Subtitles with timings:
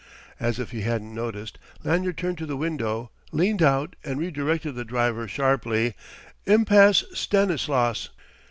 [0.39, 4.83] As if he hadn't noticed, Lanyard turned to the window, leaned out, and redirected the
[4.83, 5.93] driver sharply:
[6.47, 8.09] "Impasse Stanislas!"